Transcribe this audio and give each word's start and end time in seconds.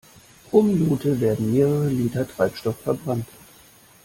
Pro 0.49 0.63
Minute 0.63 1.19
werden 1.21 1.51
mehrere 1.53 1.87
Liter 1.89 2.27
Treibstoff 2.27 2.79
verbrannt. 2.79 3.27